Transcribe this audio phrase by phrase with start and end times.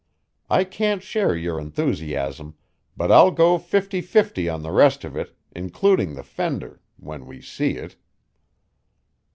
[0.49, 2.55] I can't share your enthusiasm,
[2.97, 7.39] but I'll go fifty fifty on the rest of it, including the fender when we
[7.39, 7.97] see it."